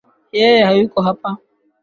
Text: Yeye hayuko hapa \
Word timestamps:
Yeye 0.39 0.61
hayuko 0.69 0.97
hapa 1.05 1.29
\ 1.37 1.41